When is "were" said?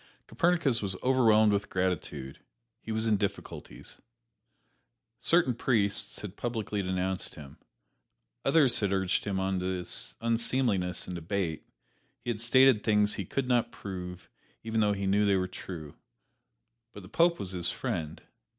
15.35-15.47